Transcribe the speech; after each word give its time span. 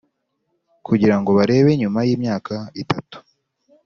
kugira 0.85 1.15
ngo 1.19 1.29
barebe 1.37 1.71
nyuma 1.81 1.99
y’imyaka 2.07 2.53
itatu 2.83 3.17